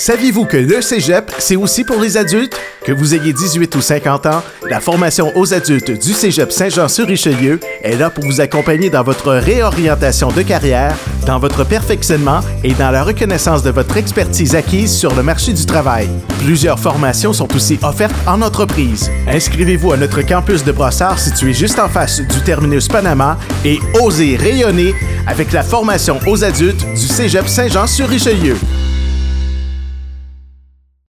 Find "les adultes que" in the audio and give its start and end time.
2.00-2.92